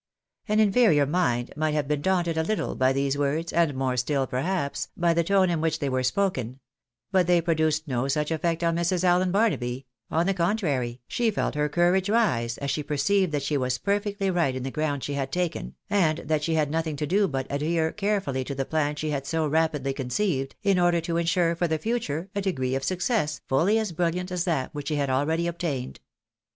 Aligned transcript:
"An 0.49 0.59
inferior 0.59 1.05
mind 1.05 1.53
might 1.55 1.75
have 1.75 1.87
been 1.87 2.01
daunted 2.01 2.35
a 2.35 2.41
little 2.43 2.73
by 2.73 2.91
these 2.91 3.19
words, 3.19 3.53
and 3.53 3.75
more 3.75 3.95
still, 3.95 4.25
perhaps, 4.25 4.87
by 4.97 5.13
the 5.13 5.23
tone 5.23 5.51
in 5.51 5.61
which 5.61 5.77
they 5.77 5.89
were 5.89 6.01
spoken, 6.01 6.59
but 7.11 7.27
they 7.27 7.39
produced 7.39 7.87
no 7.87 8.07
such 8.07 8.31
effect 8.31 8.63
on 8.63 8.75
Mrs. 8.75 9.03
Allen 9.03 9.31
Barnaby, 9.31 9.85
on 10.09 10.25
the 10.25 10.33
contrary, 10.33 11.01
she 11.07 11.29
felt 11.29 11.53
her 11.53 11.69
courage 11.69 12.09
rise 12.09 12.57
as 12.57 12.71
she 12.71 12.81
perceived 12.81 13.31
that 13.31 13.43
she 13.43 13.57
was 13.57 13.77
perfectly 13.77 14.31
right 14.31 14.55
in 14.55 14.63
the 14.63 14.71
ground 14.71 15.03
she 15.03 15.13
had 15.13 15.31
taken, 15.31 15.75
and 15.87 16.17
that 16.17 16.43
she 16.43 16.55
had 16.55 16.71
nothing 16.71 16.95
to 16.95 17.05
do 17.05 17.27
but 17.27 17.45
adhere 17.51 17.91
carefully 17.91 18.43
to 18.43 18.55
the 18.55 18.65
plan 18.65 18.95
she 18.95 19.11
had 19.11 19.27
so 19.27 19.45
rapidly 19.45 19.93
conceived, 19.93 20.55
in 20.63 20.79
order 20.79 20.99
to 20.99 21.17
insure 21.17 21.55
for 21.55 21.67
the 21.67 21.77
future 21.77 22.27
a 22.33 22.41
degree 22.41 22.73
of 22.73 22.83
success 22.83 23.41
fully 23.47 23.77
as 23.77 23.91
brilliant 23.91 24.31
as 24.31 24.45
that 24.45 24.73
which 24.73 24.87
she 24.87 24.95
had 24.95 25.11
already 25.11 25.45
obtained. 25.45 25.99